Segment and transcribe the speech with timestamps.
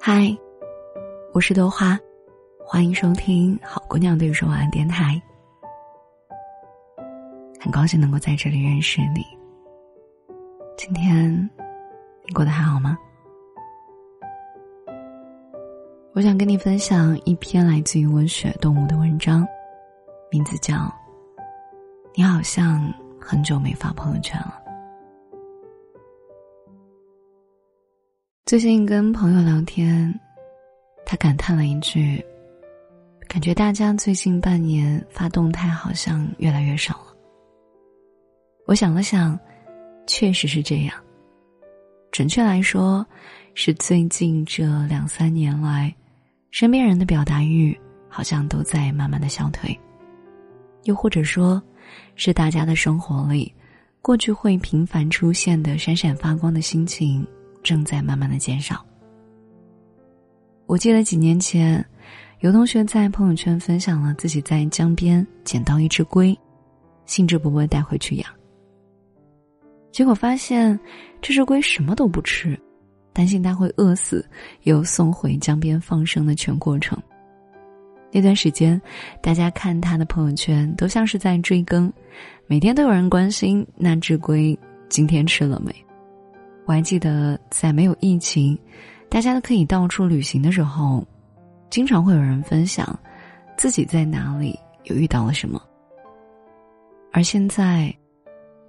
[0.00, 0.34] 嗨，
[1.34, 1.98] 我是豆花，
[2.64, 5.20] 欢迎收听好姑娘对说晚安电台。
[7.60, 9.24] 很高兴能够在这里认识你。
[10.76, 11.28] 今天
[12.26, 12.96] 你过得还好吗？
[16.14, 19.46] 我想跟你分享一篇来自于文学动物的文章，
[20.30, 20.74] 名字叫
[22.14, 22.80] 《你好像
[23.20, 24.62] 很久没发朋友圈了》。
[28.48, 30.18] 最近跟朋友聊天，
[31.04, 32.24] 他感叹了一句
[33.28, 37.14] ：“感觉大家最近半年发动态好像越来越少了。”
[38.66, 39.38] 我想了想，
[40.06, 40.96] 确实是这样。
[42.10, 43.06] 准确来说，
[43.52, 45.94] 是最近这两三年来，
[46.50, 49.78] 身边人的表达欲好像都在慢慢的消退，
[50.84, 51.62] 又或者说，
[52.14, 53.52] 是大家的生活里，
[54.00, 57.26] 过去会频繁出现的闪闪发光的心情。
[57.62, 58.84] 正在慢慢的减少。
[60.66, 61.84] 我记得几年前，
[62.40, 66.38] 有同学在朋友圈分享了自己在江边捡到一只龟，
[67.06, 68.30] 兴致勃勃带回去养。
[69.90, 70.78] 结果发现，
[71.22, 72.58] 这只龟什么都不吃，
[73.12, 74.24] 担心它会饿死，
[74.64, 76.96] 又送回江边放生的全过程。
[78.12, 78.80] 那段时间，
[79.22, 81.92] 大家看他的朋友圈都像是在追更，
[82.46, 85.74] 每天都有人关心那只龟今天吃了没。
[86.68, 88.56] 我还记得，在没有疫情，
[89.08, 91.02] 大家都可以到处旅行的时候，
[91.70, 92.86] 经常会有人分享
[93.56, 95.58] 自己在哪里又遇到了什么。
[97.10, 97.90] 而现在，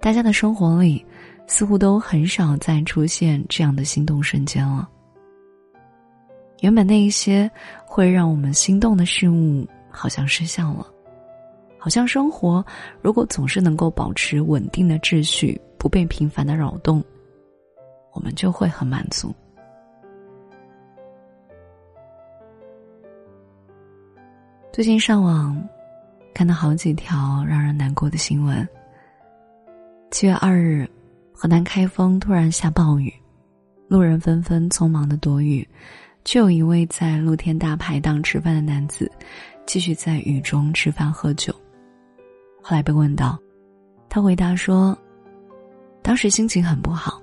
[0.00, 1.04] 大家的生活里
[1.46, 4.88] 似乎都很少再出现这样的心动瞬间了。
[6.60, 7.50] 原本那一些
[7.84, 10.86] 会让我们心动的事物，好像失效了，
[11.76, 12.64] 好像生活
[13.02, 17.04] 如果总是能够保持稳定的秩序，不被频繁的扰动。
[18.12, 19.34] 我们就会很满足。
[24.72, 25.60] 最近上网
[26.32, 28.66] 看到好几条让人难过的新闻。
[30.10, 30.88] 七月二日，
[31.32, 33.12] 河南开封突然下暴雨，
[33.88, 35.66] 路人纷纷匆忙的躲雨，
[36.24, 39.10] 却有一位在露天大排档吃饭的男子，
[39.66, 41.54] 继续在雨中吃饭喝酒。
[42.62, 43.38] 后来被问到，
[44.08, 44.96] 他回答说
[46.02, 47.20] ：“当时心情很不好。”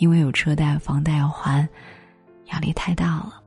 [0.00, 1.68] 因为有车贷、房贷要还，
[2.46, 3.40] 压力太大了。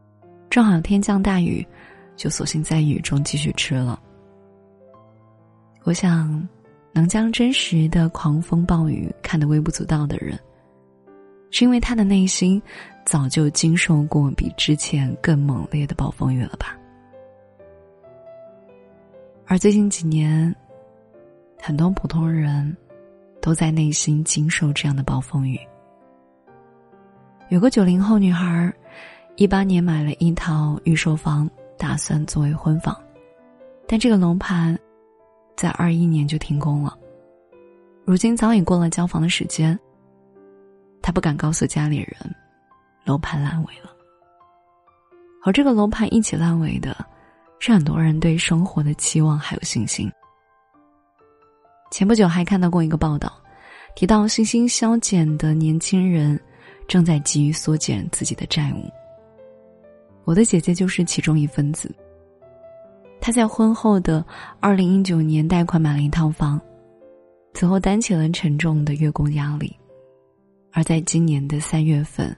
[0.51, 1.67] 正好天降大雨，
[2.15, 3.99] 就索性在雨中继续吃了。
[5.83, 6.47] 我想，
[6.93, 10.39] 能将真实的狂风暴雨看得微不足道的人，
[11.49, 12.61] 是因为他的内心
[13.03, 16.77] 早就经受过比之前更猛烈的暴风雨了吧？
[19.47, 20.55] 而最近几年，
[21.59, 22.77] 很多普通人
[23.41, 25.59] 都在内心经受这样的暴风雨。
[27.53, 28.73] 有个九零后女孩，
[29.35, 31.47] 一八年买了一套预售房，
[31.77, 32.99] 打算作为婚房，
[33.87, 34.75] 但这个楼盘
[35.55, 36.97] 在二一年就停工了。
[38.05, 39.79] 如今早已过了交房的时间，
[40.99, 42.17] 她不敢告诉家里人，
[43.05, 43.91] 楼盘烂尾了。
[45.39, 47.05] 和这个楼盘一起烂尾的，
[47.59, 50.11] 是很多人对生活的期望还有信心。
[51.91, 53.31] 前不久还看到过一个报道，
[53.95, 56.41] 提到信心消减的年轻人。
[56.87, 58.89] 正在急于缩减自己的债务。
[60.25, 61.93] 我的姐姐就是其中一份子。
[63.19, 64.25] 她在婚后的
[64.59, 66.59] 二零一九年贷款买了一套房，
[67.53, 69.75] 此后担起了沉重的月供压力。
[70.71, 72.35] 而在今年的三月份，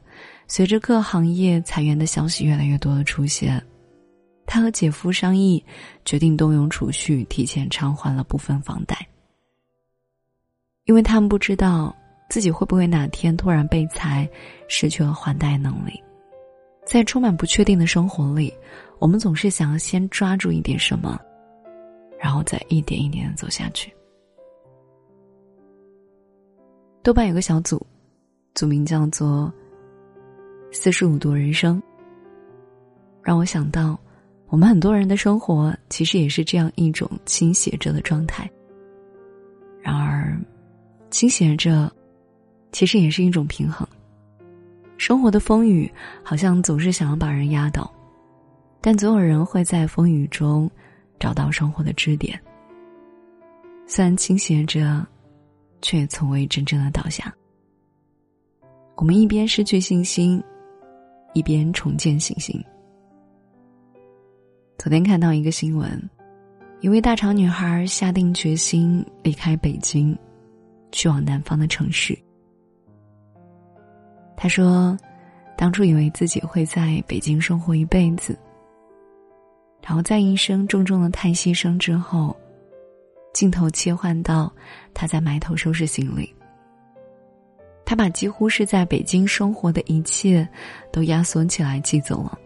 [0.48, 3.64] 随着各行业裁员的消息越来越多的出现，
[4.46, 5.64] 她和姐夫商议，
[6.04, 9.08] 决定动用储蓄提前偿还了部分房贷，
[10.86, 11.96] 因为他们不知道。
[12.30, 14.28] 自己会不会哪天突然被裁，
[14.68, 16.02] 失去了还贷能力？
[16.86, 18.54] 在充满不确定的生活里，
[19.00, 21.20] 我们总是想要先抓住一点什么，
[22.20, 23.92] 然后再一点一点的走下去。
[27.02, 27.84] 豆瓣有个小组，
[28.54, 29.52] 组名叫做
[30.72, 31.82] “四十五度人生”，
[33.24, 34.00] 让我想到，
[34.48, 38.50] 我们很多人的生活其实也是这样一种倾斜着的状态。
[39.82, 40.36] 然而，
[41.10, 41.92] 倾斜着。
[42.76, 43.88] 其实也是一种平衡。
[44.98, 45.90] 生活的风雨
[46.22, 47.90] 好像总是想要把人压倒，
[48.82, 50.70] 但总有人会在风雨中
[51.18, 52.38] 找到生活的支点。
[53.88, 55.08] 虽然倾斜着，
[55.82, 57.34] 却从未真正的倒下。
[58.98, 60.44] 我们一边失去信心，
[61.34, 62.62] 一边重建信心。
[64.78, 66.10] 昨天看到一个新闻，
[66.82, 70.14] 一位大厂女孩下定决心离开北京，
[70.92, 72.14] 去往南方的城市。
[74.46, 74.96] 他说
[75.58, 78.38] ：“当初以为自己会在北京生活一辈子，
[79.82, 82.38] 然后在一声重重的叹息声之后，
[83.34, 84.54] 镜头切换到
[84.94, 86.32] 他在埋头收拾行李。
[87.88, 90.48] 他把几乎是在北京生活的一切
[90.92, 92.38] 都压缩起来寄走了。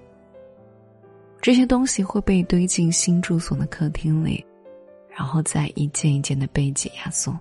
[1.41, 4.45] 这些东西会被堆进新住所的客厅里，
[5.09, 7.37] 然后再一件一件的被解压缩，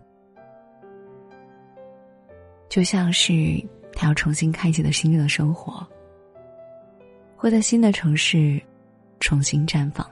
[2.68, 3.64] 就像是
[4.00, 5.84] 他要重新开启的新的生活，
[7.36, 8.62] 会在新的城市
[9.18, 10.08] 重新绽放。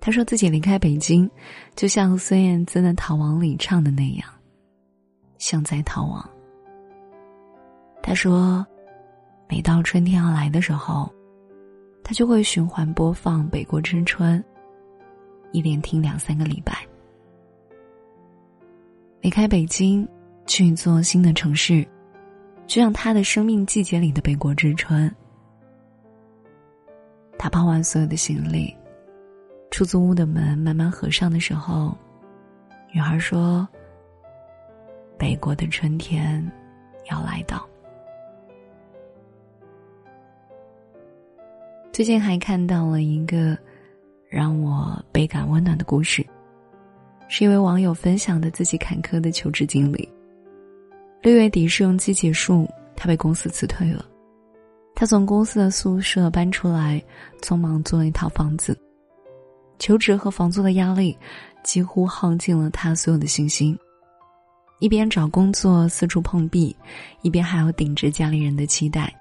[0.00, 1.30] 他说自己离开北京，
[1.76, 4.28] 就像孙燕姿的《逃亡》里唱的那样。
[5.38, 6.28] 像在逃亡。
[8.02, 8.66] 他说，
[9.48, 11.08] 每到春天要来的时候，
[12.02, 14.40] 他就会循环播放《北国之春》，
[15.52, 16.84] 一连听两三个礼拜。
[19.20, 20.08] 离开北京，
[20.52, 21.82] 去一座新的城市，
[22.66, 25.10] 就像他的生命季节里的北国之春。
[27.38, 28.76] 他抛完所有的行李，
[29.70, 31.96] 出租屋的门慢慢合上的时候，
[32.92, 33.66] 女孩说。
[35.18, 36.46] 北国的春天
[37.10, 37.66] 要来到。
[41.94, 43.56] 最近还看到了一个
[44.28, 46.26] 让我倍感温暖的故事，
[47.26, 50.06] 是一位网友分享的自己坎坷的求职经历。
[51.22, 54.04] 六月底试用期结束，他被公司辞退了。
[54.92, 57.00] 他从公司的宿舍搬出来，
[57.40, 58.76] 匆忙租了一套房子。
[59.78, 61.16] 求职和房租的压力
[61.62, 63.78] 几乎耗尽了他所有的信心。
[64.80, 66.74] 一边找工作四处碰壁，
[67.20, 69.14] 一边还要顶着家里人的期待。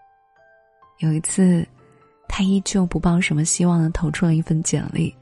[0.97, 1.63] 有一次，
[2.27, 5.15] 他依旧不抱什么希望的投出了一份简历，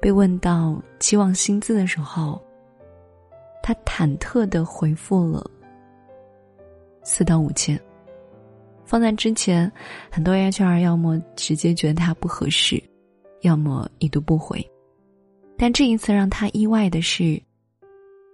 [0.00, 2.42] 被问到期望薪资的时候，
[3.62, 5.48] 他忐忑的回复了
[7.02, 7.78] 四到五千。
[8.84, 9.70] 放在之前，
[10.10, 12.82] 很多 HR 要么直接觉得他不合适，
[13.40, 14.64] 要么已读不回，
[15.56, 17.40] 但这一次让他意外的是。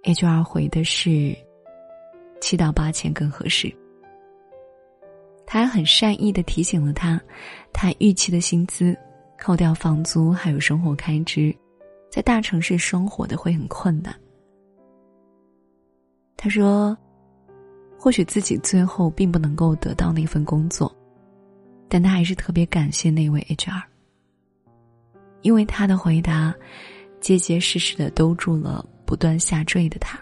[0.01, 1.35] HR 回的是
[2.39, 3.69] 七到八千更合适。
[5.45, 7.21] 他还很善意的提醒了他，
[7.73, 8.97] 他预期的薪资
[9.37, 11.53] 扣掉房租还有生活开支，
[12.09, 14.15] 在大城市生活的会很困难。
[16.37, 16.97] 他说，
[17.99, 20.95] 或许自己最后并不能够得到那份工作，
[21.87, 23.83] 但他还是特别感谢那位 HR，
[25.41, 26.55] 因为他的回答
[27.19, 28.85] 结结实实的兜住了。
[29.09, 30.19] 不断下坠的他，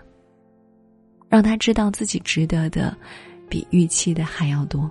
[1.28, 2.98] 让他知道自己值得的
[3.50, 4.90] 比预期的还要多。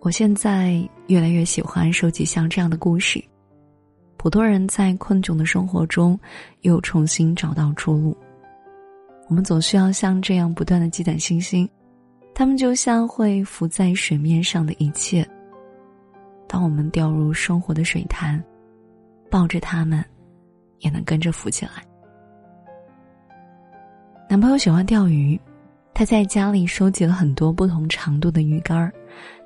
[0.00, 3.24] 我现在越来越喜欢收集像这样的故事，
[4.16, 6.18] 普通人在困窘的生活中
[6.62, 8.16] 又重新找到出路。
[9.28, 11.68] 我们总需要像这样不断的积攒信心，
[12.34, 15.26] 他们就像会浮在水面上的一切。
[16.48, 18.42] 当我们掉入生活的水潭。
[19.28, 20.02] 抱着他们，
[20.78, 21.72] 也能跟着浮起来。
[24.30, 25.38] 男朋友喜欢钓鱼，
[25.92, 28.92] 他在家里收集了很多不同长度的鱼竿儿，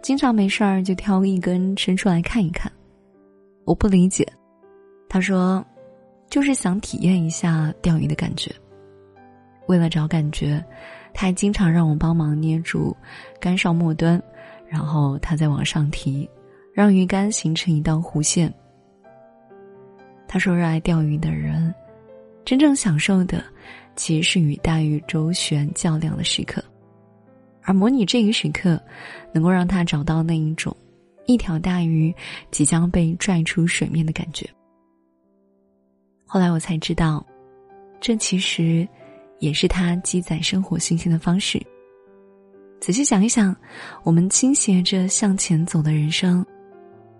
[0.03, 2.71] 经常没事儿就挑一根伸出来看一看。
[3.65, 4.31] 我不理解，
[5.13, 5.63] 他说，
[6.31, 8.49] 就是想体验一下钓鱼的感觉。
[9.67, 10.65] 为了找感觉，
[11.13, 12.97] 他还经常让我帮忙捏住
[13.41, 14.23] 竿上末端，
[14.69, 16.31] 然后他再往上提，
[16.73, 18.55] 让鱼竿形成一道弧线。
[20.29, 21.75] 他说：“热爱钓鱼的人，
[22.45, 23.43] 真正享受的，
[23.97, 26.63] 其实是与大鱼周旋较量的时刻，
[27.63, 28.81] 而模拟这一时刻，
[29.33, 30.77] 能够让他找到那一种
[31.27, 32.15] 一条大鱼
[32.53, 34.49] 即将被拽出水面的感觉。”
[36.33, 37.27] 后来我才知道，
[38.01, 38.89] 这其实
[39.41, 41.61] 也是他积攒生活信心的方式。
[42.81, 43.55] 仔细想一想，
[44.05, 46.47] 我们倾斜着向前走的人生。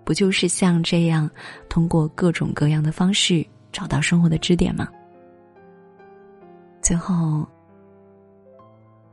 [0.05, 1.29] 不就是像这样，
[1.67, 4.87] 通过各种各样的方式找到生活的支点吗？
[6.81, 7.45] 最后，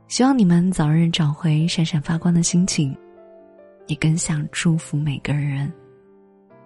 [0.07, 2.97] 希望你们早日找回闪闪发光的心情，
[3.87, 5.69] 也更想祝福每个人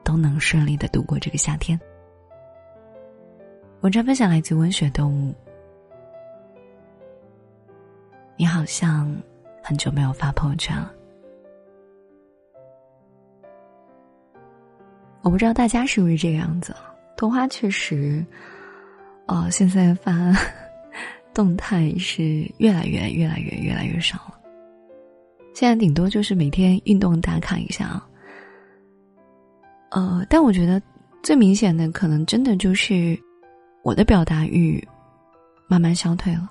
[0.04, 1.80] 都能顺利的度过这个夏天。
[3.84, 5.36] 文章分享来自文学动物，
[8.38, 9.14] 你好像
[9.62, 10.90] 很久没有发朋友圈了。
[15.22, 16.74] 我不知道大家是不是这个样子。
[17.18, 18.26] 童花确实，
[19.28, 20.32] 哦，现在发
[21.34, 24.40] 动态是越来越、越来越、越来越少了。
[25.54, 28.08] 现在顶多就是每天运动打卡一下啊。
[29.90, 30.82] 呃，但我觉得
[31.22, 33.22] 最明显的可能真的就是
[33.84, 34.86] 我的表达欲
[35.68, 36.50] 慢慢消退了。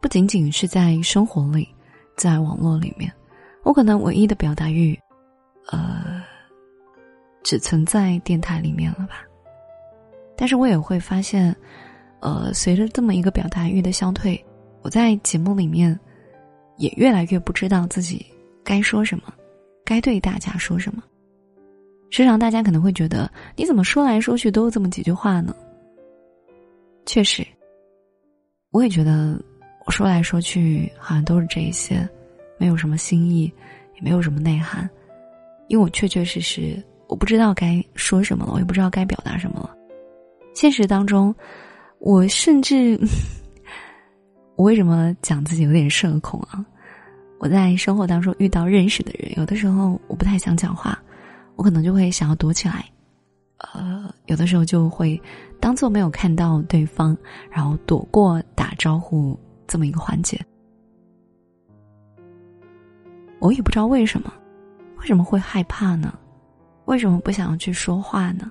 [0.00, 1.68] 不仅仅是在生活里，
[2.16, 3.12] 在网络里面，
[3.64, 4.98] 我可能唯一的表达欲，
[5.66, 6.22] 呃，
[7.42, 9.24] 只存在电台里面了吧。
[10.36, 11.54] 但是我也会发现，
[12.20, 14.42] 呃，随着这么一个表达欲的消退，
[14.80, 15.98] 我在节目里面
[16.78, 18.24] 也越来越不知道自己
[18.64, 19.24] 该说什么，
[19.84, 21.02] 该对大家说什么。
[22.08, 25.54] 时常大家可能会觉得，你怎么说来说去都这么几句话呢？
[27.12, 27.44] 确实，
[28.70, 29.36] 我也觉得
[29.84, 32.08] 我说来说去好像都是这一些，
[32.56, 33.52] 没有什么新意，
[33.96, 34.88] 也没有什么内涵，
[35.66, 39.76] 因为我确确实实我不知道该说什么了，我也不知道该表达什么了。
[40.54, 41.34] 现实当中，
[41.98, 42.96] 我甚至，
[44.54, 46.64] 我为什么讲自己有点社恐啊？
[47.40, 50.96] 我在生活当中遇到认识的人，有的时候我不太想讲话，
[51.56, 52.88] 我可能就会想要躲起来，
[53.58, 55.20] 呃，有的时候就会
[55.60, 57.16] 当做没有看到对方，
[57.50, 60.40] 然后躲过打招呼这么一个环节。
[63.38, 64.32] 我也不知道为什么，
[64.98, 66.18] 为什么会害怕呢？
[66.86, 68.50] 为什么不想要去说话呢？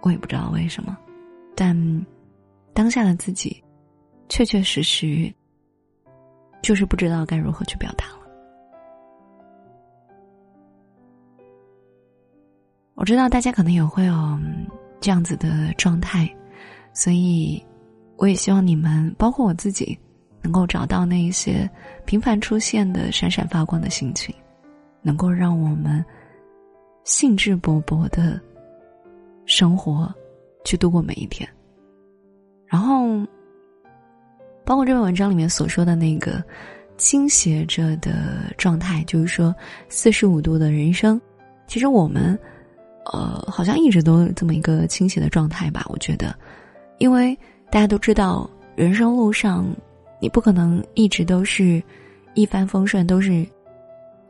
[0.00, 0.96] 我也不知道为什么，
[1.54, 1.76] 但
[2.72, 3.62] 当下的自己，
[4.28, 5.32] 确确实实
[6.62, 8.12] 就是不知道该如何去表达了。
[12.94, 14.14] 我知道大家可能也会有
[15.06, 16.28] 这样子的状态，
[16.92, 17.64] 所以
[18.16, 19.96] 我也希望你们，包括我自己，
[20.42, 21.70] 能够找到那一些
[22.04, 24.34] 频繁出现的闪闪发光的心情，
[25.02, 26.04] 能够让我们
[27.04, 28.40] 兴致勃勃的。
[29.48, 30.12] 生活，
[30.64, 31.48] 去度过每一天。
[32.66, 33.24] 然后，
[34.64, 36.42] 包括这篇文章里面所说的那个
[36.96, 39.54] 倾斜着的状态，就是说
[39.88, 41.20] 四十五度的人生。
[41.68, 42.36] 其实我们，
[43.12, 45.84] 呃，好像一直都这么一个倾斜的状态吧？
[45.88, 46.36] 我觉得，
[46.98, 47.36] 因为
[47.70, 49.66] 大家都知道，人生路上
[50.20, 51.82] 你不可能一直都是
[52.34, 53.46] 一帆风顺，都是，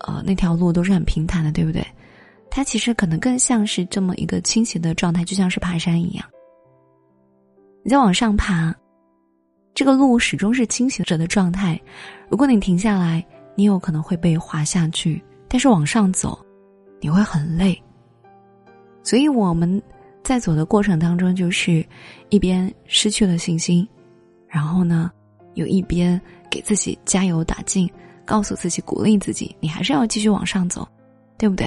[0.01, 1.85] 呃，那条路都是很平坦的，对不对？
[2.51, 6.25] 它其实可能更像是这么一个倾斜的状态，就像是爬山一样。
[7.83, 8.75] 你在往上爬，
[9.75, 11.81] 这个路始终是倾斜着的状态。
[12.29, 16.39] 如果你停下来，你有可能会被滑下去；但是往上走，
[17.01, 17.81] 你会很累。
[19.07, 19.81] 所以我们
[20.25, 21.87] 在走的过程当中，就是
[22.29, 23.87] 一边失去了信心，
[24.49, 25.13] 然后呢，
[25.55, 26.21] 有一边
[26.51, 27.89] 给自己加油打劲，
[28.25, 30.85] 告诉自己、鼓励自己，你还是要继续往上走，
[31.39, 31.65] 对不对？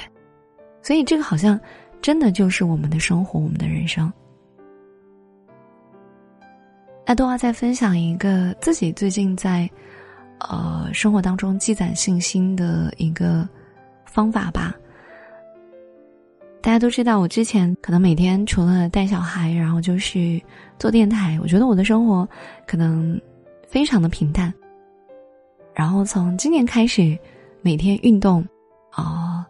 [0.82, 1.58] 所以，这个好像
[2.02, 4.12] 真的就是我们的生活，我们的人生。
[7.06, 9.66] 那多华再分享一个自己最近在
[10.40, 13.48] 呃生活当中积攒信心的一个
[14.04, 14.74] 方法吧。
[16.62, 20.40] 大家都知道，我之前可能每天除了带小孩，然后就是
[20.78, 21.38] 做电台。
[21.42, 22.28] 我觉得我的生活
[22.66, 23.20] 可能
[23.68, 24.52] 非常的平淡。
[25.74, 27.18] 然后从今年开始，
[27.62, 28.44] 每天运动，
[28.90, 29.46] 啊。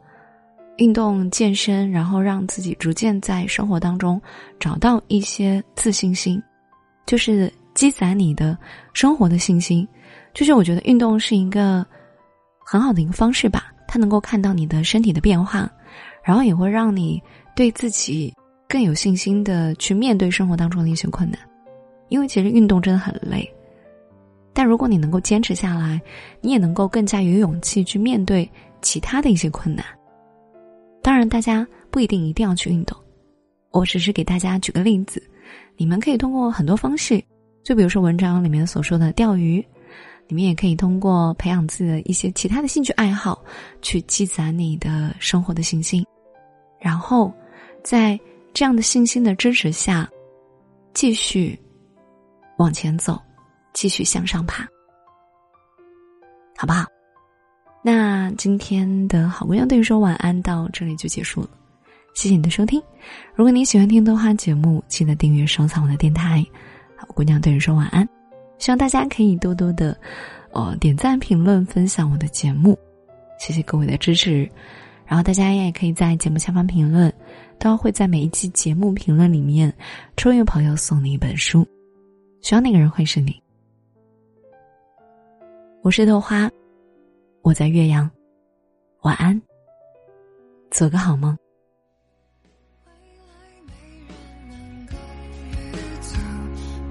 [0.77, 4.19] 运动健身，然后让自己逐渐在生活当中
[4.59, 6.43] 找到一些自信心，
[7.05, 8.57] 就是积攒你的
[8.95, 9.87] 生活的信心。
[10.33, 11.85] 就是我觉得运动是一个
[12.65, 15.71] 很好的一个方式吧，它能够看到你的身体的变化，
[16.23, 17.23] 然后也会让你
[17.55, 18.35] 对自己
[18.69, 21.39] 更有信心的去面对生活当中的一些困难。
[22.09, 23.49] 因为其实运动真的很累，
[24.53, 26.01] 但如果你能够坚持下来，
[26.41, 28.51] 你也能够更加有勇气去面对
[28.83, 29.85] 其他的一些困难。
[31.03, 32.99] 当然，大家不一定一定要去运动，
[33.71, 35.23] 我只是给大家举个例子，
[35.77, 37.23] 你们可以通过很多方式，
[37.63, 39.65] 就比如说文章里面所说的钓鱼，
[40.27, 43.41] 你们也可以通过培养自己的一些其他的兴趣爱好，
[43.83, 46.05] 去积攒你的生活的信心，
[46.81, 47.33] 然后
[47.85, 48.19] 在
[48.53, 50.09] 这样的信心的支持下，
[50.93, 51.59] 继续
[52.57, 53.21] 往前走，
[53.73, 54.67] 继续向上爬，
[56.57, 56.87] 好不好？
[57.83, 61.49] 那今天的好姑娘对你说晚安到这里就结束了，
[62.15, 62.83] 谢谢你的收听。
[63.35, 66.45] 如果你喜欢听动画节目，记得订阅收藏我的电台。
[66.97, 68.07] 好姑娘对你说晚安，
[68.59, 69.99] 希望大家可以多多的，
[70.53, 72.79] 呃点赞、评论、分享我的节目，
[73.39, 74.47] 谢谢各位的支持。
[75.11, 77.13] 然后大家也可以在节目下方评论，
[77.59, 79.75] 都会在每一期节目评论里面
[80.17, 81.67] 抽一个朋友送你一本书，
[82.43, 83.43] 希望那个人会是你。
[85.83, 86.49] 我是豆花，
[87.43, 88.09] 我在岳阳，
[89.01, 89.43] 晚安，
[90.71, 91.37] 做个好梦。
[92.87, 92.95] 来
[93.67, 93.73] 没
[94.07, 94.15] 人
[94.49, 94.93] 能够
[95.73, 96.19] 预测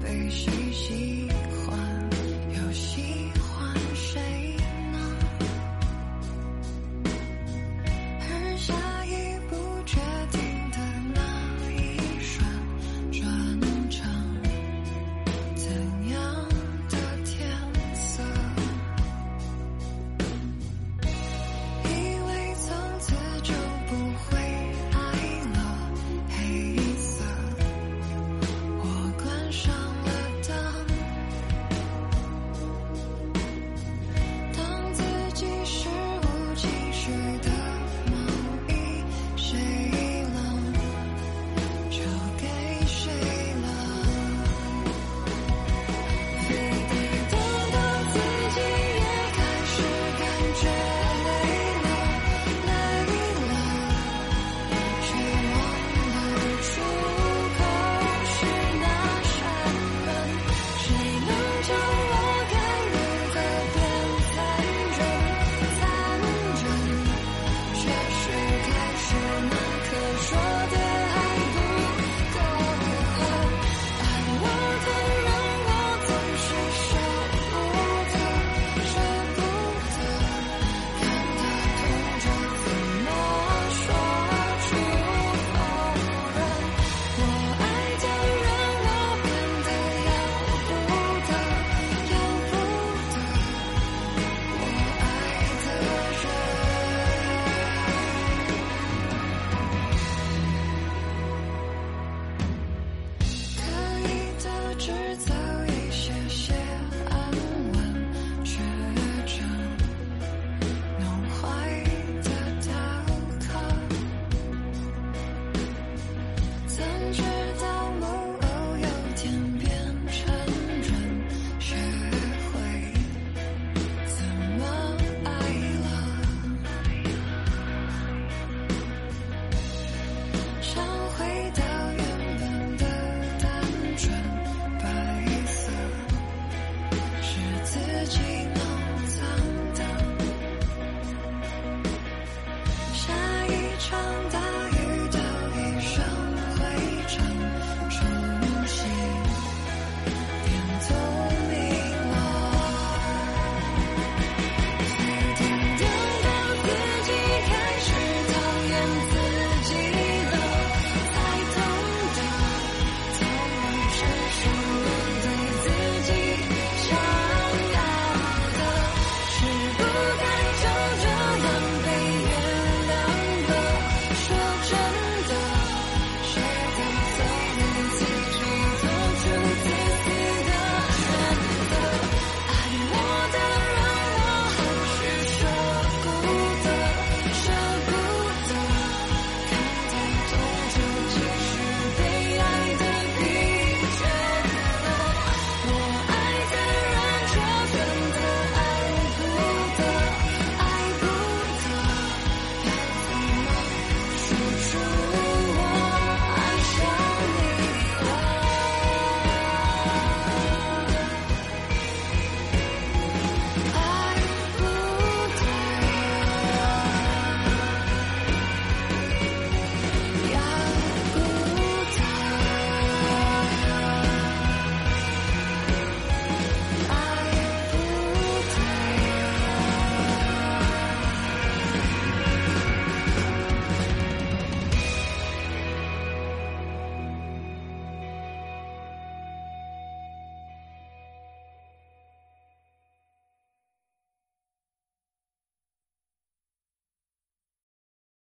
[0.02, 1.19] 被谁。